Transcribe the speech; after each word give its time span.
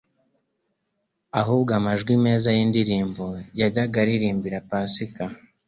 ahubwo 1.41 1.71
amajwi 1.79 2.13
meza 2.25 2.49
y'indirimbo 2.57 3.25
yajyaga 3.59 3.97
aririmbwa 4.03 4.45
kuri 4.59 4.67
Pasika 4.69 5.23